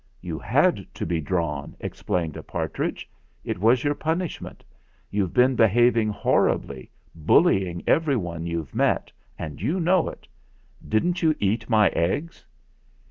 [0.19, 3.07] "You had to be drawn," explained a par tridge.
[3.43, 4.63] "It was your punishment.
[5.11, 10.27] You've been behaving horribly, bullying everyone you've met, and you know it.
[10.89, 12.43] Didn't you eat my eggs?"